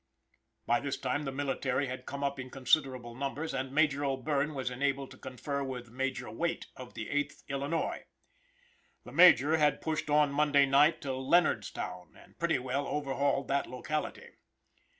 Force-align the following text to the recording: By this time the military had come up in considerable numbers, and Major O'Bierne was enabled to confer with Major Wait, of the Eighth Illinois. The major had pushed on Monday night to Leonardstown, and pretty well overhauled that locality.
By 0.65 0.79
this 0.79 0.97
time 0.97 1.25
the 1.25 1.31
military 1.31 1.85
had 1.85 2.07
come 2.07 2.23
up 2.23 2.39
in 2.39 2.49
considerable 2.49 3.13
numbers, 3.13 3.53
and 3.53 3.71
Major 3.71 4.03
O'Bierne 4.03 4.55
was 4.55 4.71
enabled 4.71 5.11
to 5.11 5.17
confer 5.19 5.63
with 5.63 5.91
Major 5.91 6.31
Wait, 6.31 6.65
of 6.75 6.95
the 6.95 7.11
Eighth 7.11 7.43
Illinois. 7.47 8.05
The 9.03 9.11
major 9.11 9.57
had 9.57 9.79
pushed 9.79 10.09
on 10.09 10.31
Monday 10.31 10.65
night 10.65 11.01
to 11.01 11.09
Leonardstown, 11.13 12.17
and 12.17 12.35
pretty 12.39 12.57
well 12.57 12.87
overhauled 12.87 13.47
that 13.49 13.67
locality. 13.67 14.29